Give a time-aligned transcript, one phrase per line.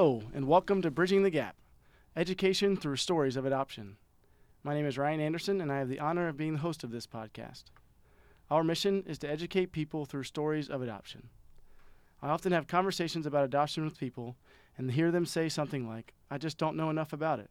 [0.00, 1.56] Hello, and welcome to Bridging the Gap
[2.16, 3.98] Education through Stories of Adoption.
[4.64, 6.90] My name is Ryan Anderson, and I have the honor of being the host of
[6.90, 7.64] this podcast.
[8.50, 11.28] Our mission is to educate people through stories of adoption.
[12.22, 14.36] I often have conversations about adoption with people
[14.78, 17.50] and hear them say something like, I just don't know enough about it.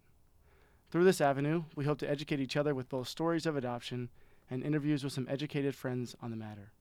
[0.90, 4.10] Through this avenue, we hope to educate each other with both stories of adoption
[4.50, 6.72] and interviews with some educated friends on the matter.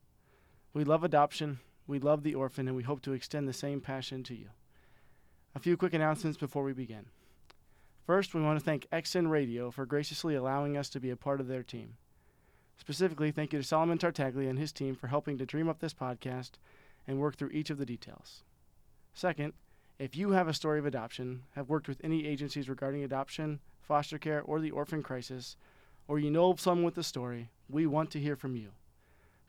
[0.72, 4.22] We love adoption, we love the orphan, and we hope to extend the same passion
[4.22, 4.48] to you.
[5.54, 7.06] A few quick announcements before we begin.
[8.06, 11.40] First, we want to thank XN Radio for graciously allowing us to be a part
[11.40, 11.96] of their team.
[12.76, 15.94] Specifically, thank you to Solomon Tartaglia and his team for helping to dream up this
[15.94, 16.52] podcast
[17.06, 18.44] and work through each of the details.
[19.14, 19.52] Second,
[19.98, 24.16] if you have a story of adoption, have worked with any agencies regarding adoption, foster
[24.16, 25.56] care, or the orphan crisis,
[26.06, 28.70] or you know someone with a story, we want to hear from you.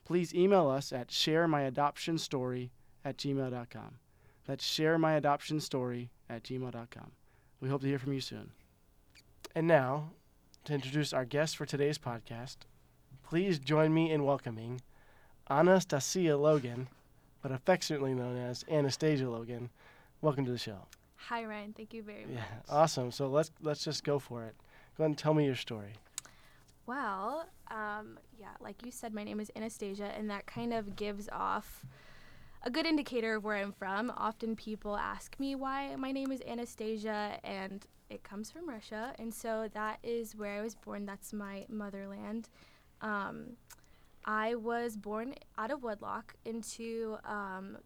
[0.04, 2.70] Please email us at sharemyadoptionstory
[3.04, 3.98] at gmail.com.
[4.50, 7.12] That's sharemyadoptionstory at gmail.com.
[7.60, 8.50] We hope to hear from you soon.
[9.54, 10.10] And now,
[10.64, 12.56] to introduce our guest for today's podcast,
[13.22, 14.80] please join me in welcoming
[15.48, 16.88] Anastasia Logan,
[17.40, 19.70] but affectionately known as Anastasia Logan.
[20.20, 20.78] Welcome to the show.
[21.28, 22.34] Hi Ryan, thank you very much.
[22.34, 22.66] Yeah, much.
[22.70, 23.12] awesome.
[23.12, 24.56] So let's let's just go for it.
[24.98, 25.92] Go ahead and tell me your story.
[26.86, 31.28] Well, um, yeah, like you said, my name is Anastasia, and that kind of gives
[31.28, 31.86] off
[32.62, 34.12] a good indicator of where I'm from.
[34.16, 39.32] Often people ask me why my name is Anastasia, and it comes from Russia, and
[39.32, 41.06] so that is where I was born.
[41.06, 42.48] That's my motherland.
[43.00, 43.56] Um,
[44.24, 47.78] I was born out of wedlock into um,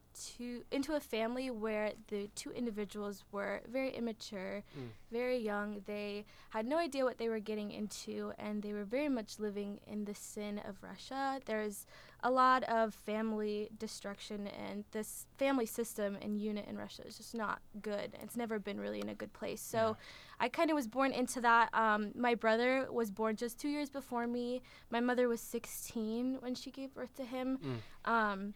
[0.70, 4.89] into a family where the two individuals were very immature, Mm.
[5.11, 5.83] very young.
[5.87, 9.81] They had no idea what they were getting into, and they were very much living
[9.87, 11.41] in the sin of Russia.
[11.45, 11.87] There's
[12.23, 17.34] a lot of family destruction, and this family system and unit in Russia is just
[17.34, 18.17] not good.
[18.23, 19.61] It's never been really in a good place.
[19.61, 19.97] So
[20.41, 21.69] I kind of was born into that.
[21.75, 24.62] Um, my brother was born just two years before me.
[24.91, 27.59] My mother was 16 when she gave birth to him.
[27.59, 28.11] Mm.
[28.11, 28.55] Um,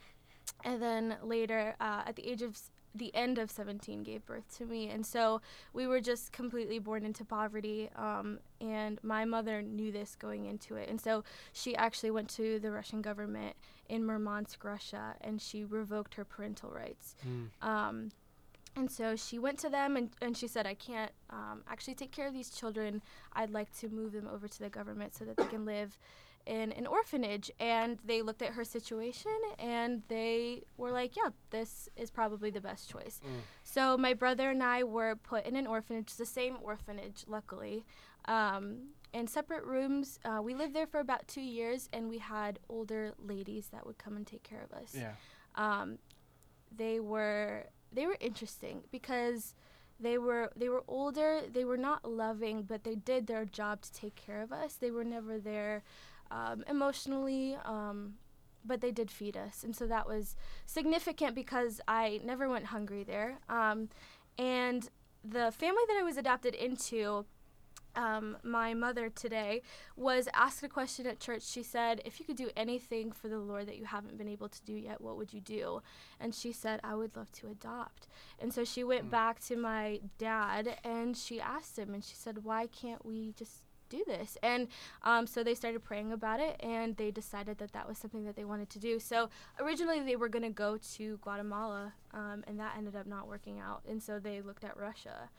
[0.65, 2.59] and then later, uh, at the age of
[2.95, 4.89] the end of 17, gave birth to me.
[4.89, 5.41] And so
[5.73, 7.91] we were just completely born into poverty.
[7.97, 10.89] Um, and my mother knew this going into it.
[10.89, 11.23] And so
[11.53, 13.57] she actually went to the Russian government
[13.89, 17.15] in Murmansk, Russia, and she revoked her parental rights.
[17.27, 17.67] Mm.
[17.67, 18.11] Um,
[18.77, 22.13] and so she went to them and, and she said, I can't um, actually take
[22.13, 23.03] care of these children.
[23.33, 25.99] I'd like to move them over to the government so that they can live
[26.49, 27.51] in an orphanage.
[27.61, 32.61] And they looked at her situation and they were like, yeah, this is probably the
[32.61, 33.21] best choice.
[33.25, 33.41] Mm.
[33.63, 37.85] So my brother and I were put in an orphanage, the same orphanage, luckily,
[38.27, 40.19] um, in separate rooms.
[40.25, 43.99] Uh, we lived there for about two years and we had older ladies that would
[43.99, 45.13] come and take care of us Yeah.
[45.55, 45.99] um,
[46.77, 49.55] they were they were interesting because
[49.99, 53.91] they were they were older they were not loving but they did their job to
[53.93, 55.83] take care of us they were never there
[56.31, 58.15] um, emotionally um,
[58.65, 63.03] but they did feed us and so that was significant because i never went hungry
[63.05, 63.89] there um,
[64.39, 64.91] and
[65.25, 67.25] the family that i was adopted into
[67.97, 69.63] um, my mother today
[69.97, 71.43] was asked a question at church.
[71.43, 74.49] She said, If you could do anything for the Lord that you haven't been able
[74.49, 75.83] to do yet, what would you do?
[76.21, 78.07] And she said, I would love to adopt.
[78.39, 79.11] And so she went Mm.
[79.11, 83.63] back to my dad and she asked him, and she said, Why can't we just
[83.89, 84.37] do this?
[84.43, 84.69] And
[85.03, 88.37] um, so they started praying about it and they decided that that was something that
[88.37, 88.99] they wanted to do.
[88.99, 89.29] So
[89.61, 93.59] originally they were going to go to Guatemala, um, and that ended up not working
[93.61, 93.83] out.
[93.89, 95.31] And so they looked at Russia.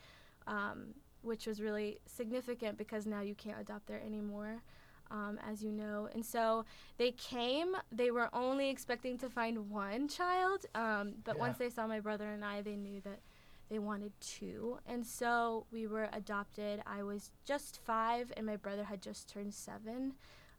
[0.47, 4.63] Um, which was really significant because now you can't adopt there anymore,
[5.11, 6.07] um, as you know.
[6.13, 6.63] And so
[6.97, 7.75] they came.
[7.91, 11.41] They were only expecting to find one child, um, but Yeah.
[11.41, 13.19] once they saw my brother and I, they knew that
[13.69, 14.79] they wanted two.
[14.85, 16.81] And so we were adopted.
[16.85, 20.13] I was just five, and my brother had just turned seven.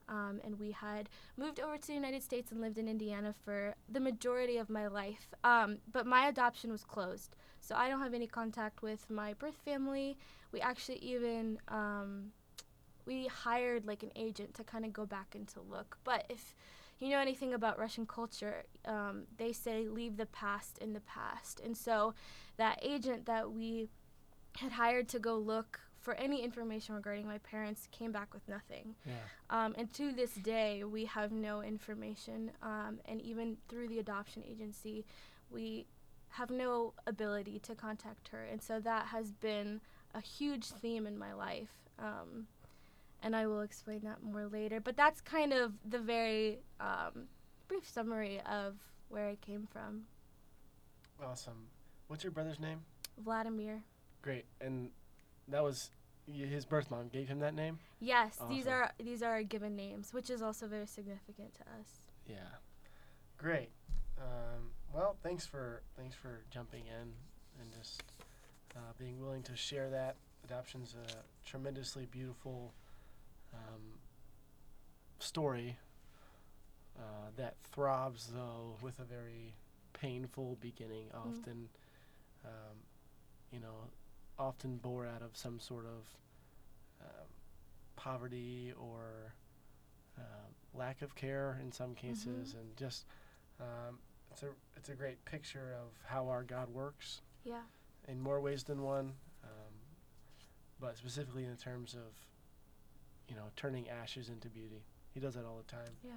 [0.09, 3.75] Um, and we had moved over to the United States and lived in Indiana for
[3.88, 5.28] the majority of my life.
[5.45, 7.36] Um, but my adoption was closed.
[7.60, 10.16] So I don't have any contact with my birth family.
[10.51, 12.33] We actually even um,
[13.06, 15.98] we hired like an agent to kind of go back and to look.
[16.03, 16.56] But if
[17.01, 21.61] you know anything about Russian culture, um, they say leave the past in the past.
[21.61, 22.15] And so
[22.57, 23.89] that agent that we
[24.57, 28.95] had hired to go look for any information regarding my parents came back with nothing.
[29.07, 29.13] Yeah.
[29.51, 32.51] Um, and to this day, we have no information.
[32.63, 35.05] Um, and even through the adoption agency,
[35.51, 35.87] we
[36.31, 38.45] have no ability to contact her.
[38.45, 39.81] And so that has been
[40.15, 41.71] a huge theme in my life.
[41.99, 42.47] Um,
[43.22, 44.81] and I will explain that more later.
[44.81, 47.28] But that's kind of the very um,
[47.69, 48.77] brief summary of
[49.09, 50.03] where I came from.
[51.25, 51.69] Awesome.
[52.09, 52.81] What's your brother's name?
[53.22, 53.83] Vladimir.
[54.22, 54.45] Great.
[54.61, 54.91] And
[55.49, 55.91] that was
[56.27, 57.78] his birth mom gave him that name?
[58.01, 61.89] Yes, these are these are our given names, which is also very significant to us.
[62.27, 62.37] Yeah.
[63.37, 63.71] Great.
[64.19, 67.13] Um, well, thanks for thanks for jumping in
[67.61, 68.03] and just
[68.77, 70.16] uh, being willing to share that.
[70.45, 72.73] Adoption's a tremendously beautiful
[73.55, 73.99] um,
[75.19, 75.77] story
[76.99, 79.55] uh, that throbs though with a very
[79.93, 81.07] painful beginning.
[81.15, 81.69] Often,
[82.45, 82.77] um,
[83.53, 83.75] you know,
[84.39, 86.07] often bore out of some sort of
[87.03, 87.27] um,
[87.97, 89.35] poverty or
[90.19, 90.25] um,
[90.75, 93.05] lack of care in some cases, and just
[93.61, 93.99] um,
[94.31, 97.63] it's a it's a great picture of how our God works Yeah.
[98.09, 99.13] in more ways than one,
[99.45, 99.75] um,
[100.81, 102.13] but specifically in terms of
[103.30, 104.82] you know turning ashes into beauty.
[105.15, 105.94] He does that all the time.
[106.04, 106.10] Yeah.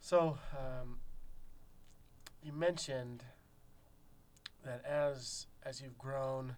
[0.00, 0.98] So um,
[2.42, 3.22] you mentioned
[4.64, 6.56] that as as you've grown,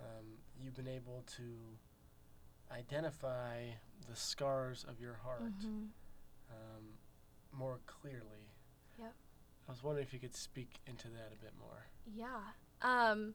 [0.00, 0.26] um,
[0.62, 1.42] you've been able to
[2.70, 3.64] identify
[4.08, 5.88] the scars of your heart Mhm.
[6.50, 6.98] um,
[7.52, 8.50] more clearly.
[8.98, 9.14] Yep.
[9.68, 11.86] I was wondering if you could speak into that a bit more.
[12.06, 12.52] Yeah.
[12.80, 13.34] Um,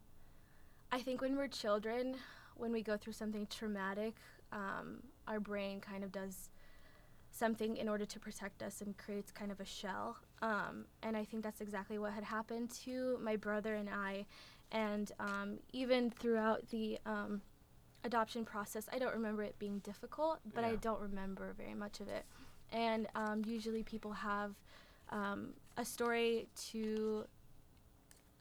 [0.91, 2.17] I think when we're children,
[2.55, 4.15] when we go through something traumatic,
[4.51, 6.49] um, our brain kind of does
[7.31, 10.17] something in order to protect us and creates kind of a shell.
[10.41, 14.25] Um, and I think that's exactly what had happened to my brother and I.
[14.71, 17.41] And um, even throughout the um,
[18.03, 22.07] adoption process, I don't remember it being difficult, but I don't remember very much of
[22.07, 22.25] it.
[22.71, 24.55] And um, usually people have
[25.09, 27.25] um, a story to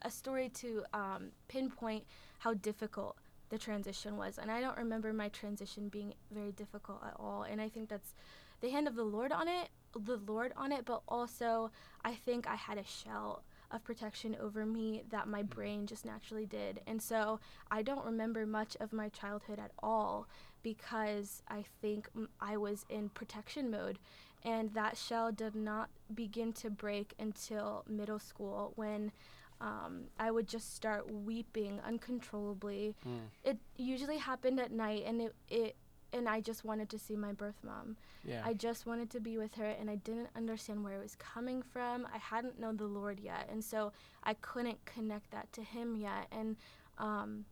[0.03, 2.03] a story to um, pinpoint
[2.39, 3.17] how difficult
[3.49, 4.37] the transition was.
[4.37, 7.43] And I don't remember my transition being very difficult at all.
[7.43, 8.13] And I think that's
[8.61, 11.71] the hand of the Lord on it, the Lord on it, but also
[12.03, 15.53] I think I had a shell of protection over me that my mm-hmm.
[15.53, 16.81] brain just naturally did.
[16.87, 17.39] And so
[17.69, 20.27] I don't remember much of my childhood at all
[20.63, 22.09] because I think
[22.39, 23.99] I was in protection mode.
[24.43, 29.11] And that shell did not begin to break until middle school when
[29.59, 32.95] um, I would just start weeping uncontrollably.
[33.43, 35.75] It usually happened at night, and it, it
[36.13, 37.97] and I just wanted to see my birth mom.
[38.23, 38.41] Yeah.
[38.45, 41.61] I just wanted to be with her, and I didn't understand where it was coming
[41.61, 42.07] from.
[42.13, 43.91] I hadn't known the Lord yet, and so
[44.23, 46.27] I couldn't connect that to Him yet.
[46.31, 46.55] And
[46.97, 47.45] um,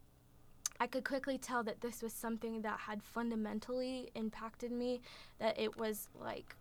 [0.80, 5.02] I could quickly tell that this was something that had fundamentally impacted me,
[5.40, 6.56] that it was like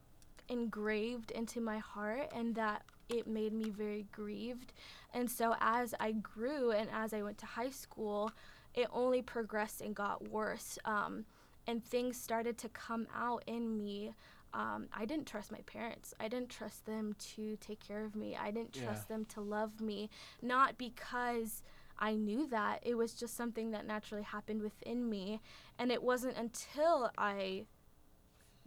[0.48, 4.72] engraved into my heart, and that it made me very grieved.
[5.12, 8.30] And so as I grew and as I went to high school,
[8.74, 10.78] it only progressed and got worse.
[10.84, 11.24] Um,
[11.66, 14.14] and things started to come out in me.
[14.52, 16.14] Um, I didn't trust my parents.
[16.20, 18.36] I didn't trust them to take care of me.
[18.36, 18.84] I didn't Yeah.
[18.84, 20.10] trust them to love me.
[20.42, 21.62] Not because
[21.98, 25.40] I knew that, it was just something that naturally happened within me.
[25.78, 27.66] And it wasn't until I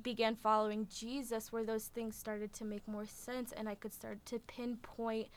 [0.02, 4.26] began following Jesus where those things started to make more sense and I could start
[4.28, 5.28] to pinpoint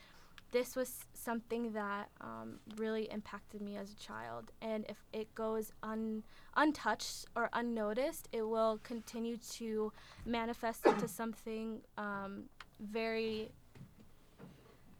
[0.53, 4.51] this was something that um, really impacted me as a child.
[4.61, 6.23] And if it goes un-
[6.57, 9.93] untouched or unnoticed, it will continue to
[10.25, 12.45] manifest into something um,
[12.81, 13.51] very,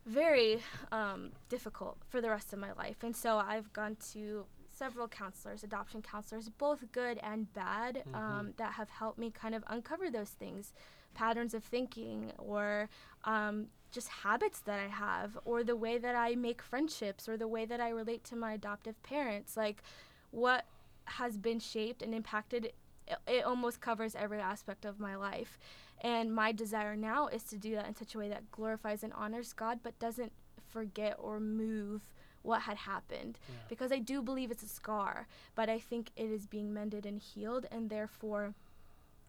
[0.07, 0.61] very
[0.93, 3.03] um, difficult for the rest of my life.
[3.03, 4.45] And so I've gone to
[4.81, 9.63] several counselors, adoption counselors, both good and bad, um, that have helped me kind of
[9.67, 10.73] uncover those things,
[11.15, 12.89] patterns of thinking, or
[13.25, 17.47] um, just habits that I have, or the way that I make friendships, or the
[17.57, 19.55] way that I relate to my adoptive parents.
[19.55, 19.83] Like,
[20.31, 20.65] what
[21.05, 22.73] has been shaped and impacted,
[23.07, 25.59] it, it almost covers every aspect of my life.
[26.01, 29.13] And my desire now is to do that in such a way that glorifies and
[29.13, 30.33] honors God, but doesn't
[30.71, 32.01] forget or move
[32.43, 33.39] what had happened.
[33.49, 33.55] Yeah.
[33.69, 37.21] Because I do believe it's a scar, but I think it is being mended and
[37.21, 38.55] healed, and therefore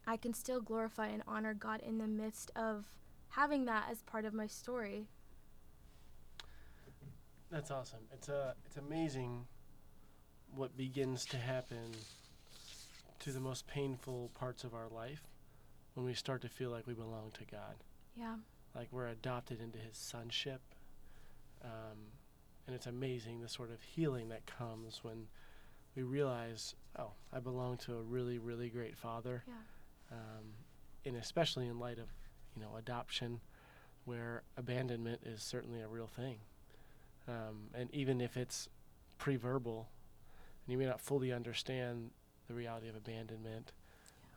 [0.08, 2.86] I can still glorify and honor God in the midst of
[3.30, 5.08] having that as part of my story.
[7.52, 8.00] That's awesome.
[8.14, 9.46] It's uh, it's amazing
[10.56, 11.92] what begins to happen
[13.20, 15.22] to the most painful parts of our life
[15.94, 17.76] when we start to feel like we belong to God,
[18.18, 18.36] Yeah.
[18.76, 20.62] like we're adopted into His sonship.
[21.64, 21.98] Um,
[22.68, 25.28] and it's amazing the sort of healing that comes when
[25.96, 29.44] we realize, oh, I belong to a really, really great Father.
[29.48, 29.54] Yeah.
[30.12, 30.46] Um,
[31.06, 32.08] and especially in light of,
[32.56, 33.40] you know, adoption,
[34.06, 36.38] where abandonment is certainly a real thing.
[37.28, 38.68] Um, and even if it's
[39.18, 39.88] pre-verbal,
[40.66, 42.12] and you may not fully understand
[42.48, 43.72] the reality of abandonment,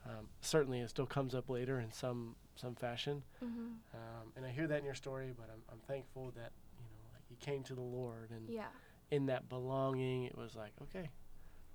[0.06, 3.22] um, certainly it still comes up later in some some fashion.
[3.42, 3.66] Mm-hmm.
[3.94, 7.08] Um, and I hear that in your story, but I'm I'm thankful that you know
[7.12, 8.70] like you came to the Lord and Yeah.
[9.10, 11.10] in that belonging, it was like, okay,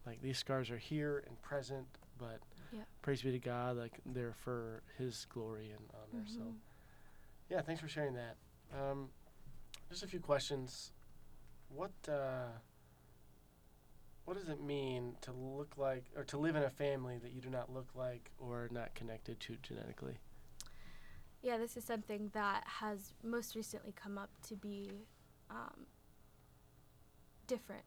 [0.06, 2.84] like these scars are here and present, but Yeah.
[3.02, 6.26] praise be to God, like they're for His glory and honor.
[6.26, 6.60] So, Mhm.
[7.50, 8.38] yeah, thanks for sharing that.
[8.74, 9.12] Um,
[9.90, 10.92] just a few questions.
[11.70, 12.50] What uh,
[14.26, 17.42] what does it mean to look like or to live in a family that you
[17.42, 20.20] do not look like or not connected to genetically?
[21.42, 25.08] Yeah, this is something that has most recently come up to be
[25.50, 25.86] um,
[27.48, 27.84] different.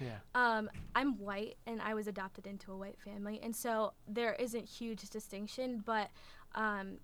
[0.00, 0.16] Yeah.
[0.34, 4.64] Um, I'm white and I was adopted into a white family, and so there isn't
[4.64, 5.82] huge distinction.
[5.84, 6.10] But
[6.56, 6.98] um,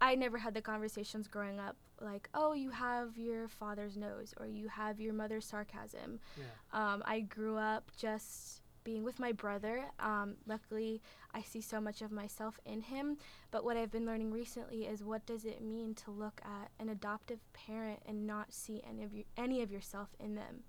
[0.00, 4.46] I never had the conversations growing up like, "Oh, you have your father's nose," or
[4.46, 6.44] "You have your mother's sarcasm." Yeah.
[6.72, 9.84] Um, I grew up just being with my brother.
[10.00, 11.02] Um, luckily,
[11.34, 13.18] I see so much of myself in him.
[13.50, 16.88] But what I've been learning recently is what does it mean to look at an
[16.88, 20.62] adoptive parent and not see any of your, any of yourself in them,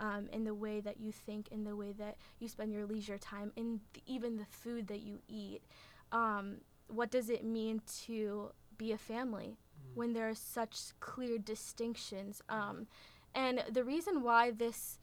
[0.00, 3.16] um, in the way that you think, in the way that you spend your leisure
[3.18, 5.62] time, in th- even the food that you eat.
[6.10, 9.96] Um, what does it mean to be a family Mm.
[9.96, 12.42] when there are such clear distinctions?
[12.48, 12.88] Um,
[13.34, 14.98] and the reason why this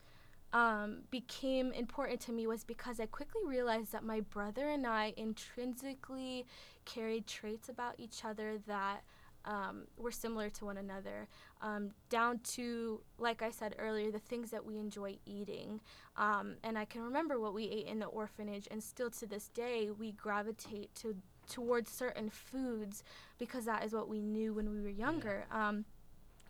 [0.52, 5.14] um, became important to me was because I quickly realized that my brother and I
[5.16, 6.46] intrinsically
[6.84, 9.02] carried traits about each other that
[9.44, 11.26] um, were similar to one another,
[11.62, 15.80] um, down to, like I said earlier, the things that we enjoy eating.
[16.16, 19.48] Um, and I can remember what we ate in the orphanage, and still to this
[19.48, 21.16] day, we gravitate to
[21.48, 23.02] towards certain foods
[23.36, 25.46] because that is what we knew when we were younger.
[25.50, 25.84] Um,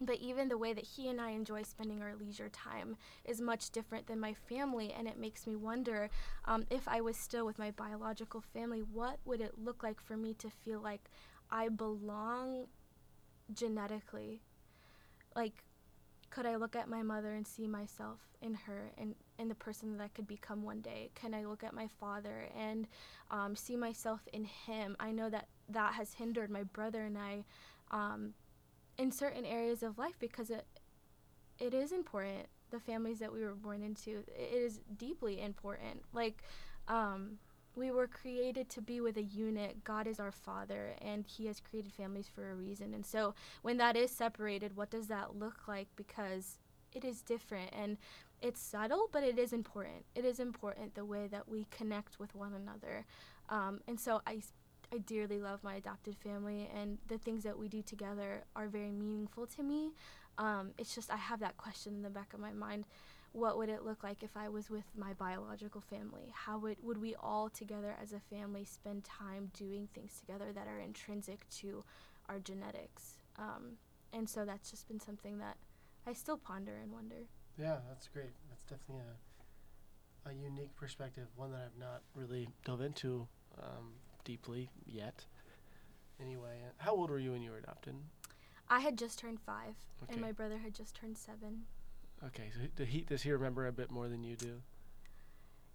[0.00, 3.70] but even the way that he and I enjoy spending our leisure time is much
[3.70, 6.08] different than my family, and it makes me wonder
[6.46, 10.16] um, if I was still with my biological family, what would it look like for
[10.16, 11.10] me to feel like
[11.50, 12.66] I belong
[13.52, 14.40] genetically?
[15.36, 15.64] Like,
[16.30, 19.96] could I look at my mother and see myself in her and in the person
[19.96, 21.10] that I could become one day?
[21.14, 22.86] Can I look at my father and
[23.30, 24.96] um, see myself in him?
[24.98, 27.44] I know that that has hindered my brother and I.
[27.90, 28.34] Um,
[29.00, 30.66] in certain areas of life because it
[31.58, 36.02] it is important the families that we were born into it is deeply important.
[36.12, 36.42] Like
[36.86, 37.38] um,
[37.74, 39.82] we were created to be with a unit.
[39.84, 42.94] God is our father and he has created families for a reason.
[42.94, 45.88] And so when that is separated what does that look like?
[45.96, 46.58] Because
[46.92, 47.96] it is different and
[48.42, 50.04] it's subtle but it is important.
[50.14, 53.06] It is important the way that we connect with one another.
[53.48, 54.40] Um, and so i
[54.92, 58.90] I dearly love my adopted family, and the things that we do together are very
[58.90, 59.92] meaningful to me.
[60.38, 62.86] Um, it's just I have that question in the back of my mind:
[63.32, 66.32] What would it look like if I was with my biological family?
[66.32, 70.66] How would would we all together as a family spend time doing things together that
[70.66, 71.84] are intrinsic to
[72.28, 73.18] our genetics?
[73.38, 73.76] Um,
[74.12, 75.56] and so that's just been something that
[76.06, 77.26] I still ponder and wonder.
[77.58, 78.32] Yeah, that's great.
[78.48, 79.16] That's definitely a
[80.28, 83.26] a unique perspective, one that I've not really dove into
[83.58, 83.92] um,
[84.24, 85.24] deeply yet.
[86.20, 87.94] Anyway, uh, how old were you when you were adopted?
[88.68, 90.12] I had just turned five, Okay.
[90.12, 91.66] and my brother had just turned seven.
[92.22, 94.62] Okay, so he- he does he remember a bit more than you do?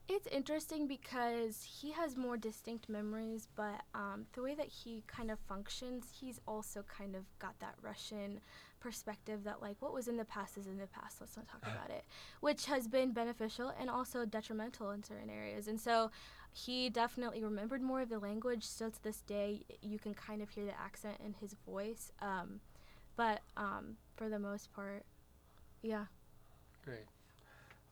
[0.07, 5.31] It's interesting because he has more distinct memories, but um, the way that he kind
[5.31, 8.39] of functions, he's also kind of got that Russian
[8.79, 11.63] perspective that, like, what was in the past is in the past, let's not talk
[11.63, 12.05] about it,
[12.39, 15.67] which has been beneficial and also detrimental in certain areas.
[15.67, 16.12] And so
[16.53, 18.63] he definitely remembered more of the language.
[18.63, 22.12] Still to this day, you can kind of hear the accent in his voice.
[22.21, 22.59] Um,
[23.15, 25.03] but um, for the most part,
[25.81, 26.05] yeah.
[26.83, 27.05] Great.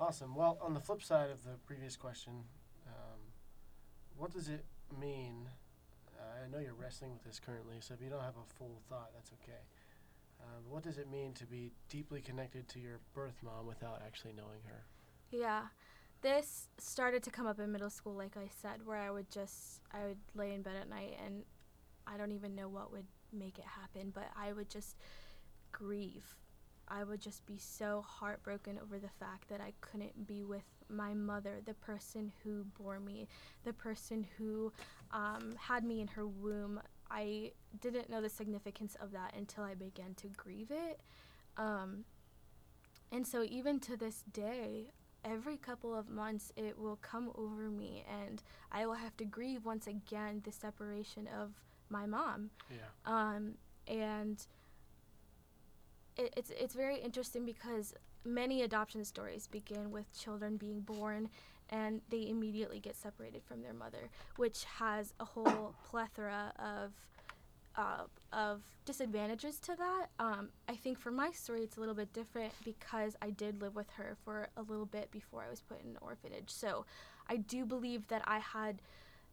[0.04, 0.36] Awesome.
[0.36, 2.34] Well, on the flip side of the previous question,
[2.88, 3.20] um,
[4.18, 4.66] what does it
[5.00, 5.48] mean?
[6.20, 8.82] Uh, I know you're wrestling with this currently, so if you don't have a full
[8.90, 9.62] thought, that's okay.
[10.42, 14.34] Um, what does it mean to be deeply connected to your birth mom without actually
[14.34, 14.84] knowing her?
[15.32, 15.68] Yeah.
[16.22, 19.80] This started to come up in middle school, like I said, where I would just,
[19.94, 21.44] I would lay in bed at night and
[22.06, 24.98] I don't even know what would make it happen, but I would just
[25.72, 26.36] grieve.
[26.88, 31.14] I would just be so heartbroken over the fact that I couldn't be with my
[31.14, 33.28] mother, the person who bore me,
[33.64, 34.72] the person who
[35.12, 36.82] um, had me in her womb.
[37.10, 41.00] I didn't know the significance of that until I began to grieve it.
[41.58, 42.06] Um,
[43.12, 44.88] and so, even to this day,
[45.24, 49.66] every couple of months it will come over me, and I will have to grieve
[49.66, 51.52] once again the separation of
[51.90, 52.50] my mom.
[52.70, 52.78] Yeah.
[53.06, 53.54] Um,
[53.88, 54.46] and
[56.18, 57.94] it, it's it's very interesting because
[58.26, 61.30] many adoption stories begin with children being born
[61.70, 66.92] and they immediately get separated from their mother, which has a whole plethora of
[67.76, 70.08] uh, of disadvantages to that.
[70.20, 73.76] Um, I think for my story, it's a little bit different because I did live
[73.76, 76.50] with her for a little bit before I was put in an orphanage.
[76.52, 76.86] So
[77.28, 78.82] I do believe that I had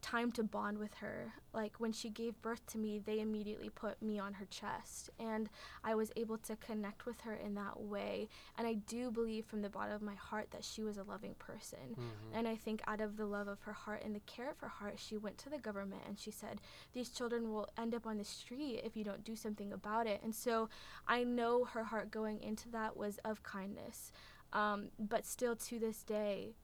[0.03, 1.33] time to bond with her.
[1.53, 5.49] Like when she gave birth to me, they immediately put me on her chest, and
[5.83, 8.29] I was able to connect with her in that way.
[8.57, 11.35] And I do believe from the bottom of my heart that she was a loving
[11.35, 11.97] person.
[11.97, 12.35] Mhm.
[12.35, 14.69] And I think out of the love of her heart and the care of her
[14.69, 16.61] heart, she went to the government and she said,
[16.93, 20.23] These children will end up on the street if you don't do something about it.
[20.23, 20.69] And so
[21.07, 24.13] I know her heart going into that was of kindness.
[24.53, 26.55] Um, but still to this day,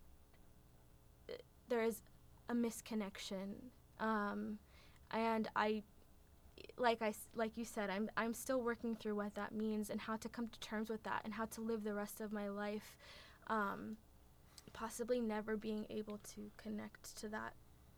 [1.69, 2.03] there is
[2.49, 3.55] a misconnection.
[4.01, 4.59] Um,
[5.11, 5.83] and I,
[6.79, 10.17] like I like you said, I'm, I'm still working through what that means and how
[10.17, 12.97] to come to terms with that and how to live the rest of my life.
[13.49, 13.97] Um,
[14.73, 17.55] possibly never being able to connect to that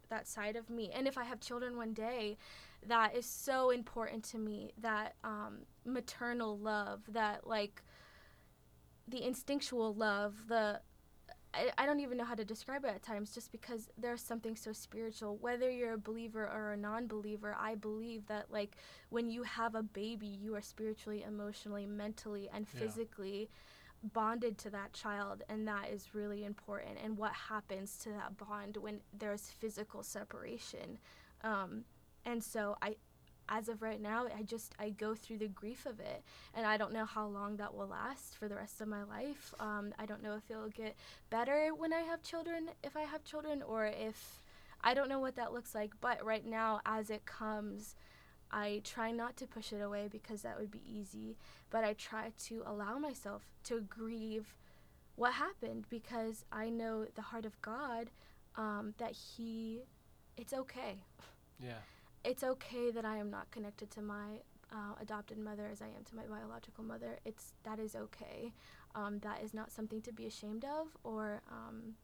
[0.08, 2.36] that side of me and if i have children one day
[2.86, 7.82] that is so important to me that um, maternal love that like
[9.08, 10.80] the instinctual love the
[11.54, 14.54] I, I don't even know how to describe it at times just because there's something
[14.56, 18.76] so spiritual whether you're a believer or a non-believer i believe that like
[19.08, 22.80] when you have a baby you are spiritually emotionally mentally and Yeah.
[22.80, 23.48] physically
[24.12, 28.76] bonded to that child and that is really important and what happens to that bond
[28.76, 30.98] when there's physical separation
[31.42, 31.84] um,
[32.24, 32.94] and so i
[33.48, 36.22] as of right now i just i go through the grief of it
[36.54, 39.54] and i don't know how long that will last for the rest of my life
[39.60, 40.96] um, i don't know if it'll get
[41.30, 44.40] better when i have children if i have children or if
[44.82, 47.94] i don't know what that looks like but right now as it comes
[48.50, 51.36] I try not to push it away because that would be easy,
[51.70, 54.56] but I try to allow myself to grieve
[55.16, 58.10] what happened because I know the heart of God
[58.56, 59.82] um, that He,
[60.36, 61.02] it's okay.
[61.62, 61.80] Yeah.
[62.24, 64.40] It's okay that I am not connected to my
[64.72, 67.18] uh, adopted mother as I am to my biological mother.
[67.24, 68.52] It's that is okay.
[68.94, 71.94] Um, that is not something to be ashamed of or, um,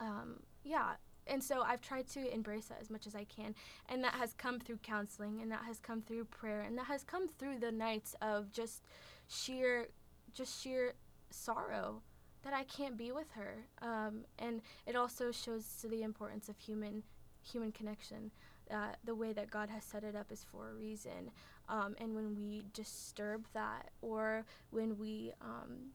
[0.00, 0.94] um, yeah.
[1.26, 3.54] And so I've tried to embrace that as much as I can,
[3.88, 7.02] and that has come through counseling, and that has come through prayer, and that has
[7.04, 8.82] come through the nights of just
[9.28, 9.88] sheer,
[10.32, 10.94] just sheer
[11.30, 12.00] sorrow
[12.44, 13.66] that I can't be with her.
[13.82, 17.02] Um, and it also shows the importance of human,
[17.42, 18.30] human connection.
[18.70, 21.30] Uh, the way that God has set it up is for a reason.
[21.68, 25.92] Um, and when we disturb that, or when we um,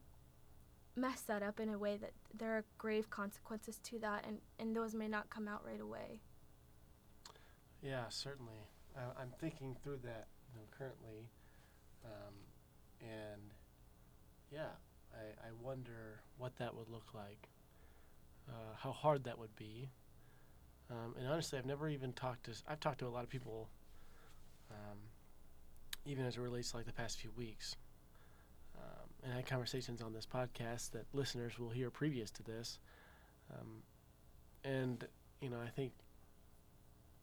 [0.96, 4.74] mess that up in a way that there are grave consequences to that, and, and
[4.74, 6.20] those may not come out right away.
[7.82, 8.68] Yeah, certainly.
[8.96, 11.28] I'm thinking through that you know, currently,
[12.04, 12.34] um,
[13.00, 13.52] and
[14.52, 14.70] yeah,
[15.12, 17.48] I, I wonder what that would look like,
[18.48, 19.90] uh, how hard that would be.
[20.90, 22.52] Um, and honestly, I've never even talked to.
[22.68, 23.68] I've talked to a lot of people,
[24.70, 24.98] um,
[26.04, 27.76] even as it relates to like the past few weeks,
[28.76, 32.78] um, and I had conversations on this podcast that listeners will hear previous to this.
[33.52, 33.82] Um,
[34.62, 35.06] and
[35.40, 35.92] you know, I think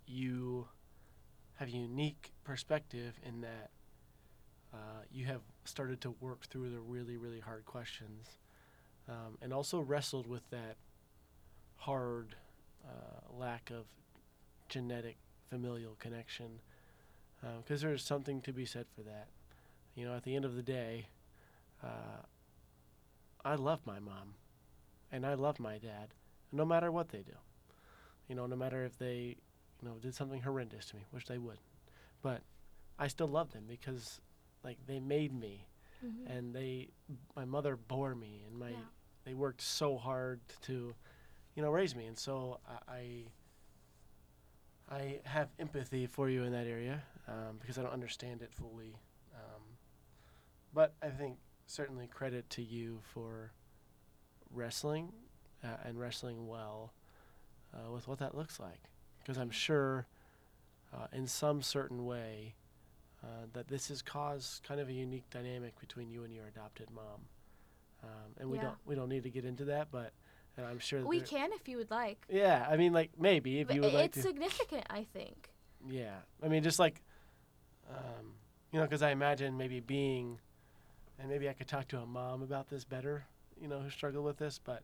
[0.08, 0.68] you
[1.56, 3.70] have a unique perspective in that
[4.74, 8.38] uh, you have started to work through the really, really hard questions
[9.08, 10.78] um, and also wrestled with that
[11.78, 12.36] hard
[12.86, 13.86] uh, lack of
[14.70, 15.18] genetic
[15.50, 16.60] familial connection
[17.58, 19.28] because there's something to be said for that.
[19.96, 21.08] You know, at the end of the day,
[21.84, 22.22] uh,
[23.44, 24.36] I love my mom
[25.12, 26.10] and I love my dad,
[26.52, 27.34] no matter what they do.
[28.28, 29.36] You know, no matter if they
[29.82, 31.58] you know, did something horrendous to me, which they would.
[32.22, 32.42] But
[33.00, 34.22] I still love them because,
[34.64, 35.66] like, they made me,
[36.06, 36.32] Mm-hmm.
[36.36, 36.90] and they,
[37.36, 38.76] my mother bore me, and my, yeah.
[39.24, 40.96] they worked so hard to,
[41.56, 43.26] you know, raise me, and so I,
[44.90, 48.54] I, I have empathy for you in that area um, because I don't understand it
[48.54, 48.96] fully,
[49.34, 49.62] um,
[50.74, 53.52] but I think certainly credit to you for
[54.54, 55.12] wrestling
[55.64, 56.94] uh, and wrestling well
[57.74, 58.82] uh, with what that looks like
[59.20, 60.08] because I'm sure
[60.94, 62.56] uh, in some certain way
[63.24, 66.90] uh, that this has caused kind of a unique dynamic between you and your adopted
[66.92, 67.28] mom.
[68.04, 68.64] Um, and we Yeah.
[68.64, 70.12] don't we don't need to get into that, but
[70.58, 72.26] and I'm sure that We can if you would like.
[72.30, 75.50] Yeah, I mean, like maybe if But you would like it's significant, I think.
[75.88, 77.02] Yeah, I mean, just like,
[77.90, 78.34] um,
[78.72, 80.40] you know, because I imagine maybe being,
[81.20, 83.26] and maybe I could talk to a mom about this better,
[83.60, 84.84] you know, who struggled with this, but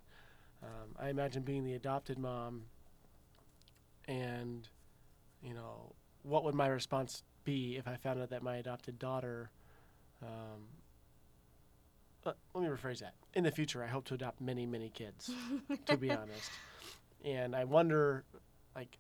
[0.64, 2.64] um, I imagine being the adopted mom,
[4.08, 4.68] and,
[5.44, 9.52] you know, what would my response be if I found out that my adopted daughter,
[10.24, 10.64] um,
[12.28, 13.14] uh, let me rephrase that.
[13.34, 15.32] In the future, I hope to adopt many, many kids
[15.86, 16.52] to be honest.
[17.24, 18.26] And I wonder,
[18.76, 18.98] like,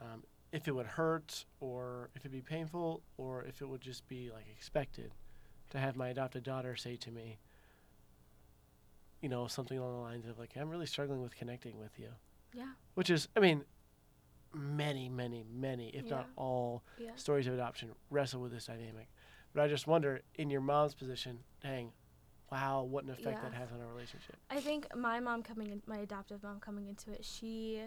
[0.00, 4.06] um, if it would hurt or if it'd be painful or if it would just
[4.08, 5.12] be like expected
[5.70, 7.38] to have my adopted daughter say to me,
[9.20, 12.08] you know, something along the lines of like, I'm really struggling with connecting with you.
[12.54, 12.72] Yeah.
[12.94, 13.64] Which is, I mean,
[14.54, 17.10] many, many, many, if not all Yeah.
[17.16, 19.08] stories of adoption wrestle with this dynamic.
[19.52, 21.92] But I just wonder, in your mom's position, dang,
[22.50, 24.36] wow, what an effect that has on our relationship.
[24.50, 27.82] I think my mom coming in, my adoptive mom coming into it, she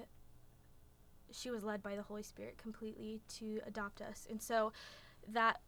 [1.32, 4.71] she was led by the Holy Spirit completely to adopt us, and so
[5.32, 5.62] that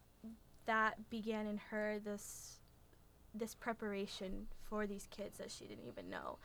[0.66, 2.58] that began in her this
[3.34, 6.38] this preparation for these kids that she didn't even know,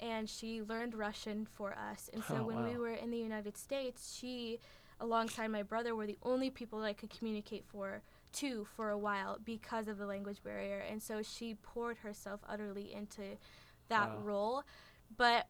[0.00, 3.56] and she learned Russian for us, and so Oh, when we were in the United
[3.56, 4.58] States, she
[5.00, 8.02] alongside my brother were the only people that I could communicate for
[8.34, 12.92] to for a while because of the language barrier and so she poured herself utterly
[12.92, 13.22] into
[13.88, 14.22] that Wow.
[14.22, 14.62] role
[15.16, 15.46] but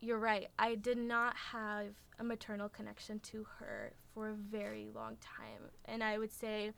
[0.00, 1.86] you're right i did not have
[2.18, 6.72] a maternal connection to her for a very long time and i would say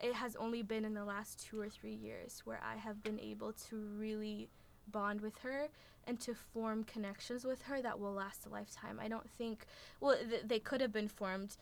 [0.00, 3.20] it has only been in the last two or three years where i have been
[3.20, 4.48] able to really
[4.90, 5.68] bond with her
[6.06, 9.66] and to form connections with her that will last a lifetime i don't think
[10.00, 11.56] well th- they could have been formed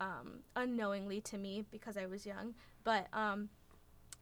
[0.00, 3.48] um, unknowingly to me because I was young, but um,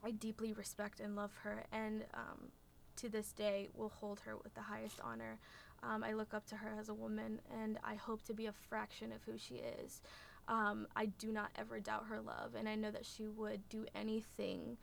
[0.04, 2.48] I deeply respect and love her, and um,
[2.96, 5.38] to this day will hold her with the highest honor.
[5.82, 8.52] Um, I look up to her as a woman, and I hope to be a
[8.52, 10.02] fraction of who she is.
[10.48, 13.86] Um, I do not ever doubt her love, and I know that she would do
[13.94, 14.76] anything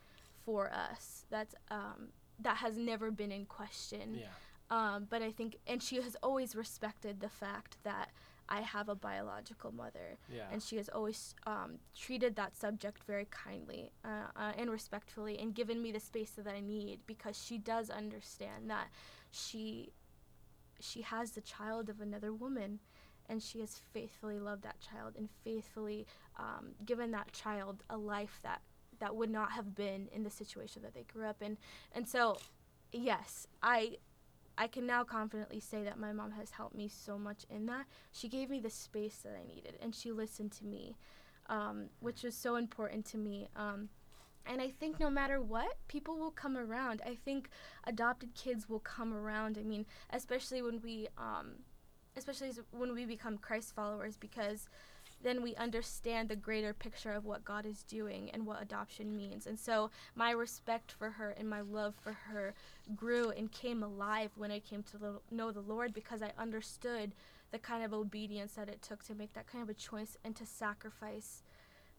[0.46, 1.26] for us.
[1.30, 4.20] That's um, that has never been in question.
[4.20, 4.28] Yeah.
[4.70, 8.10] Um, but I think, and she has always respected the fact that
[8.50, 10.48] I have a biological mother, Yeah.
[10.52, 15.54] and she has always um, treated that subject very kindly uh, uh, and respectfully, and
[15.54, 18.88] given me the space that I need because she does understand that
[19.32, 19.92] she
[20.80, 22.80] she has the child of another woman,
[23.28, 26.06] and she has faithfully loved that child and faithfully
[26.38, 28.62] um, given that child a life that
[29.00, 31.58] that would not have been in the situation that they grew up in,
[31.94, 32.38] and so
[32.92, 33.98] yes, I
[34.58, 37.86] I can now confidently say that my mom has helped me so much in that.
[38.12, 40.96] She gave me the space that I needed, and she listened to me,
[41.48, 43.48] um, which was so important to me.
[43.56, 43.90] Um,
[44.46, 47.02] and I think no matter what, people will come around.
[47.06, 47.50] I think
[47.86, 49.58] adopted kids will come around.
[49.60, 51.58] I mean, especially when we, um,
[52.16, 54.70] especially when we become Christ followers, because
[55.24, 59.48] then we understand the greater picture of what God is doing and what adoption means.
[59.48, 62.54] And so my respect for her and my love for her
[62.96, 67.14] grew and came alive when I came to lo- know the Lord because I understood
[67.52, 70.36] the kind of obedience that it took to make that kind of a choice and
[70.36, 71.44] to sacrifice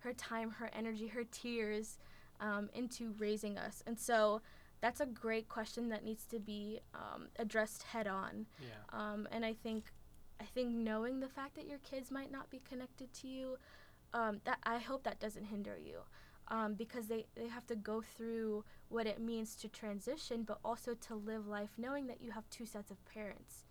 [0.01, 1.99] her time, her energy, her tears
[2.41, 3.83] um, into raising us.
[3.87, 4.43] And so
[4.81, 8.47] that's a great question that needs to be um, addressed head on.
[8.61, 8.99] Yeah.
[8.99, 9.93] Um, and I think,
[10.41, 13.57] I think knowing the fact that your kids might not be connected to you,
[14.15, 16.01] um, that I hope that doesn't hinder you,
[16.49, 20.95] um, because they they have to go through what it means to transition, but also
[20.95, 23.65] to live life knowing that you have two sets of parents.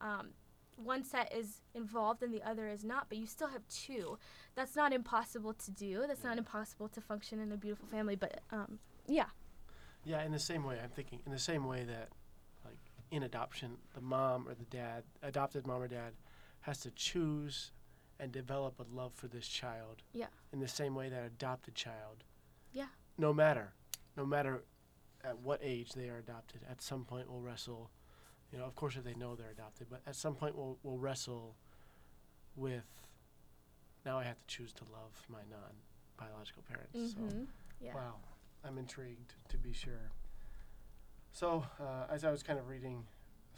[0.00, 0.30] Um,
[0.76, 4.18] one set is involved and the other is not, but you still have two.
[4.54, 6.04] That's not impossible to do.
[6.08, 8.16] That's not impossible to function in a beautiful family.
[8.16, 9.26] But um, yeah,
[10.04, 12.08] Yeah, in the same way, I'm thinking, in the same way that,
[13.12, 16.14] in adoption, the mom or the dad, adopted mom or dad,
[16.62, 17.70] has to choose
[18.18, 20.02] and develop a love for this child.
[20.14, 20.26] Yeah.
[20.52, 22.24] In the same way that adopted child.
[22.72, 22.86] Yeah.
[23.18, 23.74] No matter,
[24.16, 24.62] no matter
[25.22, 27.90] at what age they are adopted, at some point will wrestle,
[28.50, 30.98] you know, of course if they know they're adopted, but at some point will will
[30.98, 31.54] wrestle
[32.56, 32.86] with,
[34.06, 37.14] now I have to choose to love my non-biological parents.
[37.14, 37.44] Mm-hmm.
[37.78, 38.14] yeah, Wow,
[38.64, 40.10] I'm intrigued to be sure.
[41.32, 43.04] So, uh, as I was kind of reading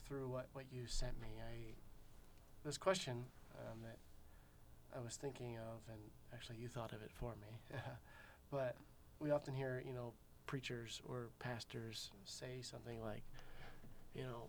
[0.06, 1.74] through what, what you sent me, I
[2.64, 3.24] this question
[3.58, 3.98] um, that
[4.96, 6.00] I was thinking of, and
[6.32, 7.58] actually you thought of it for me,
[8.50, 8.76] but
[9.18, 10.12] we often hear, you know,
[10.46, 13.24] preachers or pastors say something like,
[14.14, 14.44] you know,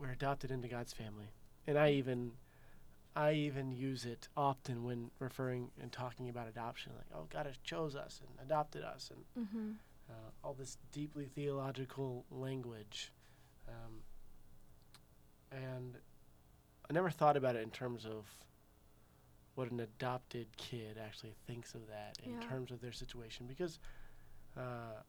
[0.00, 1.30] we're adopted into God's family,
[1.66, 2.32] and I even
[3.14, 7.56] I even use it often when referring and talking about adoption, like, oh, God has
[7.58, 9.70] chose us and adopted us, and mm-hmm.
[10.10, 13.12] Uh, all this deeply theological language.
[13.68, 14.02] Um,
[15.50, 15.98] and
[16.88, 18.26] I never thought about it in terms of
[19.54, 22.40] what an adopted kid actually thinks of that in Yeah.
[22.40, 23.78] terms of their situation because,
[24.56, 25.02] uh,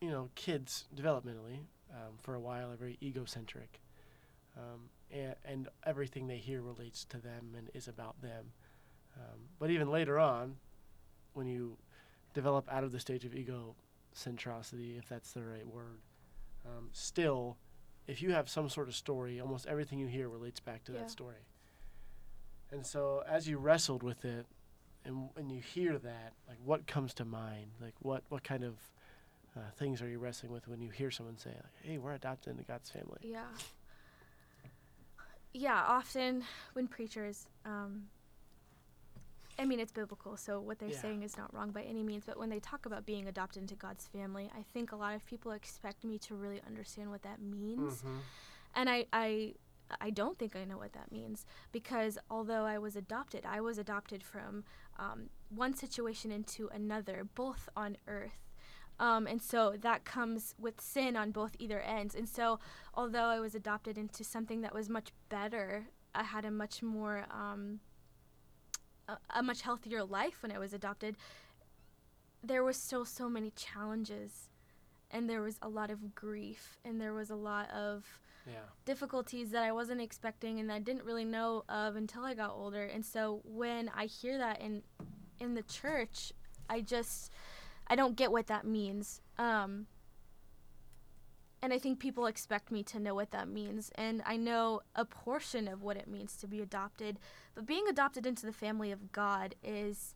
[0.00, 3.80] you know, kids developmentally, um, for a while, are very egocentric.
[4.56, 8.52] Um, and, and everything they hear relates to them and is about them.
[9.16, 10.56] Um, but even later on,
[11.32, 11.78] when you
[12.32, 16.00] develop out of the stage of egocentricity, if that's the right word,
[16.66, 17.56] um, still,
[18.06, 20.98] if you have some sort of story, almost everything you hear relates back to Yeah.
[21.00, 21.46] that story.
[22.70, 24.46] And so as you wrestled with it,
[25.04, 27.72] and when you hear that, like what comes to mind?
[27.80, 28.74] Like what what kind of
[29.56, 32.52] uh, things are you wrestling with when you hear someone say, like, "Hey, we're adopted
[32.52, 33.18] into God's family"?
[33.22, 33.44] Yeah.
[35.52, 38.04] Yeah, often when preachers, um,
[39.58, 41.00] I mean, it's biblical, so what they're Yeah.
[41.00, 43.74] saying is not wrong by any means, but when they talk about being adopted into
[43.74, 47.40] God's family, I think a lot of people expect me to really understand what that
[47.40, 47.98] means.
[47.98, 48.18] Mm-hmm.
[48.74, 49.54] And I, I,
[50.00, 53.76] I don't think I know what that means because although I was adopted, I was
[53.78, 54.64] adopted from
[54.98, 58.38] um, one situation into another, both on earth.
[58.98, 62.14] Um, and so that comes with sin on both either ends.
[62.14, 62.58] And so,
[62.94, 67.26] although I was adopted into something that was much better, I had a much more,
[67.30, 67.80] um,
[69.08, 71.16] a, a much healthier life when I was adopted.
[72.42, 74.50] There was still so many challenges,
[75.10, 78.04] and there was a lot of grief, and there was a lot of
[78.46, 78.66] Yeah.
[78.84, 82.82] difficulties that I wasn't expecting and I didn't really know of until I got older.
[82.84, 84.82] And so when I hear that in
[85.38, 86.32] in the church,
[86.68, 87.30] I just
[87.86, 89.20] I don't get what that means.
[89.38, 89.86] Um,
[91.62, 93.90] and I think people expect me to know what that means.
[93.94, 97.20] And I know a portion of what it means to be adopted.
[97.54, 100.14] But being adopted into the family of God is.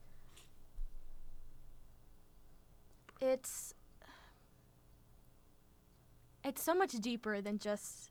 [3.20, 3.74] It's.
[6.44, 8.11] It's so much deeper than just.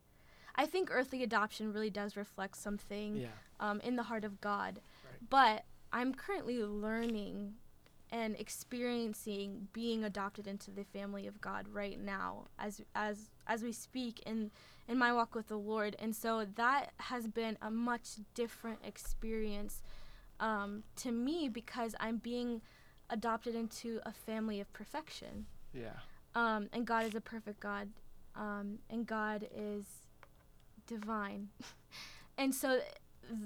[0.56, 3.28] I think earthly adoption really does reflect something Yeah.
[3.60, 4.80] um, in the heart of God.
[5.04, 5.30] Right.
[5.30, 7.56] But I'm currently learning
[8.16, 13.74] and experiencing being adopted into the family of God right now as as as we
[13.74, 14.52] speak in
[14.88, 15.98] in my walk with the Lord.
[16.00, 19.82] And so that has been a much different experience
[20.40, 22.62] um, to me because I'm being
[23.10, 25.48] adopted into a family of perfection.
[25.74, 26.00] Yeah.
[26.36, 27.90] Um, and God is a perfect God.
[28.34, 29.86] Um, and God is
[30.88, 31.50] divine.
[32.38, 33.40] and so th-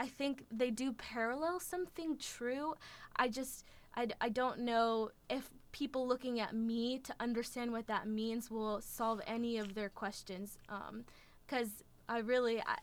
[0.00, 2.74] I think they do parallel something true.
[3.16, 8.08] I just, I, I don't know if people looking at me to understand what that
[8.08, 10.56] means will solve any of their questions.
[11.46, 12.78] Because I really, I,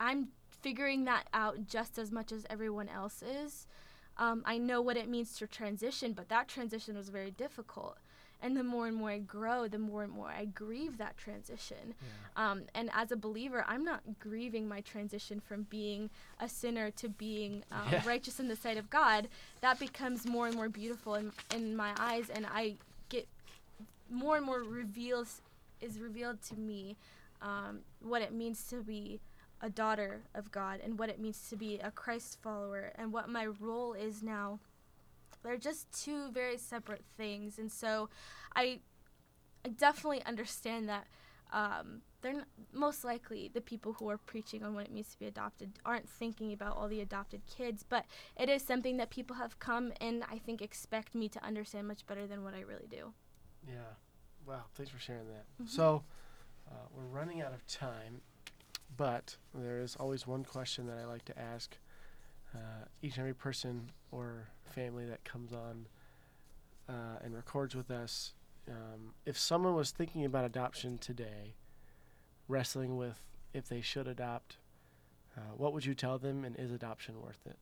[0.00, 3.68] I'm figuring that out just as much as everyone else is.
[4.16, 7.98] Um, I know what it means to transition, but that transition was very difficult.
[8.42, 11.94] And the more and more I grow, the more and more I grieve that transition.
[12.36, 12.50] Yeah.
[12.50, 16.08] Um, and as a believer, I'm not grieving my transition from being
[16.40, 18.02] a sinner to being um, Yeah.
[18.06, 19.28] righteous in the sight of God.
[19.60, 22.76] That becomes more and more beautiful in, in my eyes, and I
[23.10, 23.26] get
[24.10, 25.42] more and more reveals
[25.80, 26.96] is revealed to me
[27.42, 29.18] um, what it means to be
[29.62, 33.28] a daughter of God and what it means to be a Christ follower and what
[33.28, 34.58] my role is now.
[35.42, 38.08] They're just two very separate things, and so
[38.54, 38.80] I,
[39.64, 41.06] I definitely understand that
[41.52, 45.18] um, they're n- most likely the people who are preaching on what it means to
[45.18, 48.04] be adopted aren't thinking about all the adopted kids, but
[48.38, 52.06] it is something that people have come and I think expect me to understand much
[52.06, 53.12] better than what I really do.
[53.66, 53.94] Yeah.
[54.46, 54.64] Wow.
[54.74, 55.44] Thanks for sharing that.
[55.62, 55.68] Mhm.
[55.68, 56.04] So,
[56.70, 58.20] uh, we're running out of time,
[58.96, 61.76] but there is always one question that I like to ask
[62.54, 65.86] uh, each and every person or family that comes on
[66.88, 68.32] uh, and records with us.
[68.68, 71.54] Um, if someone was thinking about adoption today,
[72.48, 73.20] wrestling with
[73.52, 74.56] if they should adopt,
[75.36, 77.56] uh, what would you tell them, and is adoption worth it?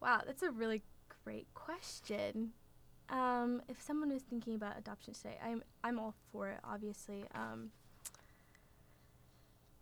[0.00, 0.82] Wow, that's a really
[1.24, 2.52] great question.
[3.08, 6.58] Um, if someone is thinking about adoption today, I'm I'm all for it.
[6.64, 7.70] Obviously, um,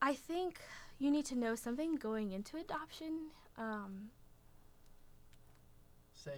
[0.03, 0.61] I think
[0.99, 3.29] you need to know something going into adoption.
[3.59, 4.11] Um,
[6.15, 6.33] Say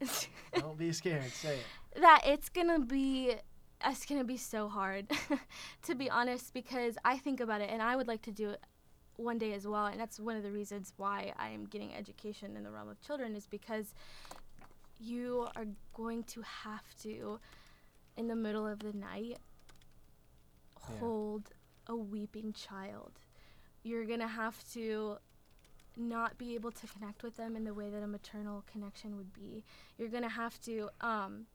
[0.00, 0.28] it.
[0.60, 1.30] Don't be scared.
[1.32, 2.00] Say it.
[2.00, 3.34] that it's gonna be
[3.86, 5.06] it's gonna be so hard
[5.82, 8.60] to be honest because i think about it and i would like to do it
[9.16, 12.62] one day as well and that's one of the reasons why i'm getting education in
[12.64, 13.94] the realm of children is because
[14.98, 17.38] you are going to have to
[18.16, 19.38] in the middle of the night
[20.90, 20.98] Yeah.
[21.00, 21.50] hold
[21.86, 23.12] a weeping child
[23.84, 25.18] you're gonna have to
[25.96, 29.32] not be able to connect with them in the way that a maternal connection would
[29.32, 29.62] be.
[29.96, 31.46] You're gonna have to um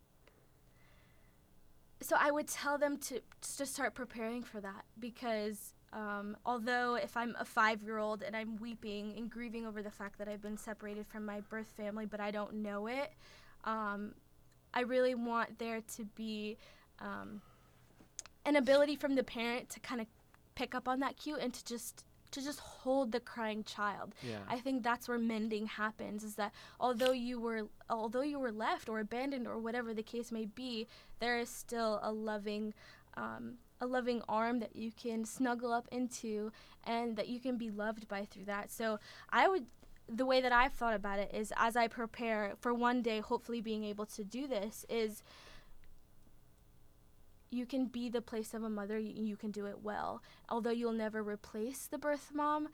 [2.02, 7.18] so i would tell them to to start preparing for that because um, although if
[7.18, 10.42] i'm a five year old and i'm weeping and grieving over the fact that i've
[10.42, 13.12] been separated from my birth family but i don't know it
[13.66, 14.14] um,
[14.74, 16.58] i really want there to be
[17.00, 17.42] um,
[18.46, 20.08] an ability from the parent to kind of
[20.54, 24.38] pick up on that cue and to just to just hold the crying child Yeah.
[24.48, 28.90] I think that's where mending happens is that although you were although you were left
[28.90, 30.88] or abandoned or whatever the case may be,
[31.20, 32.74] there is still a loving
[33.16, 36.52] um, a loving arm that you can snuggle up into
[36.84, 38.72] and that you can be loved by through that.
[38.72, 39.66] So I would
[40.08, 43.62] the way that I've thought about it is as I prepare for one day hopefully
[43.62, 45.24] being able to do this is
[47.52, 50.22] you can be the place of a mother you, can do it well.
[50.50, 52.70] Although you'll never replace the birth mom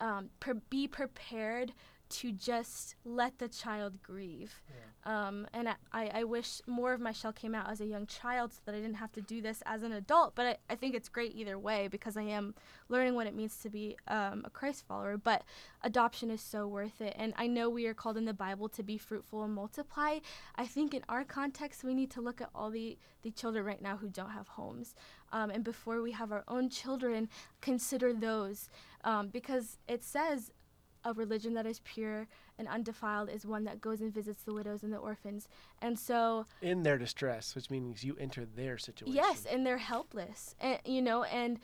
[0.00, 1.72] um, pre- be prepared
[2.08, 4.60] to just let the child grieve.
[4.68, 5.28] Yeah.
[5.28, 8.52] Um, and I, I wish more of my shell came out as a young child
[8.52, 10.34] so that I didn't have to do this as an adult.
[10.34, 12.54] But I, I think it's great either way because I am
[12.88, 15.16] learning what it means to be um, a Christ follower.
[15.16, 15.42] But
[15.82, 17.14] adoption is so worth it.
[17.18, 20.18] And I know we are called in the Bible to be fruitful and multiply.
[20.56, 23.82] I think in our context, we need to look at all the, the children right
[23.82, 24.94] now who don't have homes.
[25.32, 27.28] Um, and before we have our own children,
[27.60, 28.68] consider those.
[29.04, 30.50] Um, because it says
[31.06, 32.26] a religion that is pure
[32.58, 35.48] and undefiled is one that goes and visits the widows and the orphans.
[35.80, 39.14] And so in their distress, which means you enter their situation.
[39.14, 40.54] Yes, and they're helpless.
[40.60, 41.60] And you know, and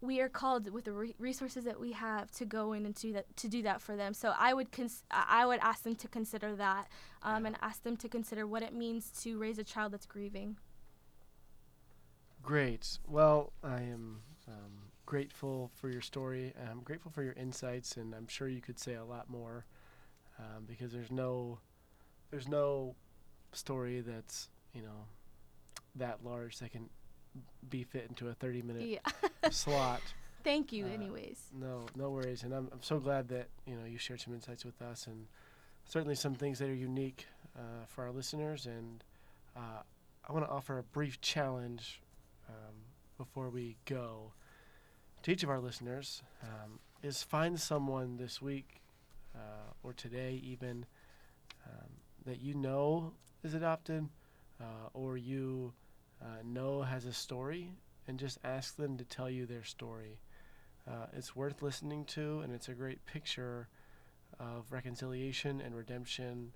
[0.00, 3.12] we are called with the re- resources that we have to go in and do
[3.12, 4.14] that to do that for them.
[4.14, 6.88] So I would cons- I would ask them to consider that
[7.22, 7.48] um, yeah.
[7.48, 10.56] and ask them to consider what it means to raise a child that's grieving.
[12.42, 12.98] Great.
[13.06, 16.52] Well, I am um, grateful for your story.
[16.70, 19.64] I'm grateful for your insights, and I'm sure you could say a lot more
[20.38, 21.60] um, because there's no
[22.30, 22.94] there's no
[23.52, 25.06] story that's you know
[25.96, 26.90] that large that can
[27.70, 28.98] be fit into a 30 minute yeah.
[29.50, 30.02] slot.
[30.44, 31.40] Thank you, uh, anyways.
[31.58, 34.62] No, no worries, and I'm I'm so glad that you know you shared some insights
[34.62, 35.26] with us, and
[35.86, 38.66] certainly some things that are unique uh, for our listeners.
[38.66, 39.02] And
[39.56, 39.80] uh,
[40.28, 42.02] I want to offer a brief challenge
[42.46, 42.74] um,
[43.16, 44.34] before we go
[45.22, 48.80] to each of our listeners um, is find someone this week
[49.34, 50.86] uh, or today even
[51.66, 51.88] um,
[52.24, 54.08] that you know is adopted
[54.60, 55.72] uh, or you
[56.22, 57.72] uh, know has a story
[58.06, 60.18] and just ask them to tell you their story.
[60.88, 63.68] Uh, it's worth listening to and it's a great picture
[64.40, 66.52] of reconciliation and redemption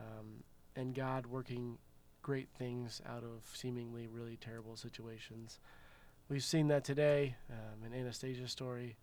[0.00, 0.42] um,
[0.76, 1.78] and God working
[2.22, 5.60] great things out of seemingly really terrible situations.
[6.28, 8.96] We've seen that today um, in Anastasia's story.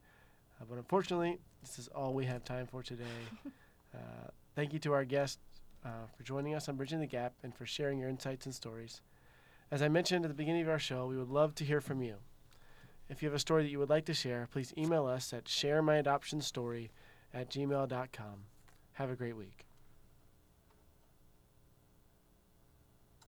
[0.62, 3.04] Uh, but unfortunately, this is all we have time for today.
[3.96, 5.40] uh, thank you to our guests
[5.84, 9.02] uh, for joining us on Bridging the Gap and for sharing your insights and stories.
[9.72, 12.04] As I mentioned at the beginning of our show, we would love to hear from
[12.04, 12.18] you.
[13.10, 15.46] If you have a story that you would like to share, please email us at
[15.46, 16.90] sharemyadoptionstory
[17.34, 18.46] at gmail.com.
[18.94, 19.65] Have a great week.